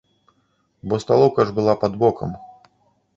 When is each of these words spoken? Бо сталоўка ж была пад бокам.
Бо 0.93 0.97
сталоўка 1.03 1.45
ж 1.49 1.53
была 1.59 1.75
пад 1.83 1.93
бокам. 2.05 2.31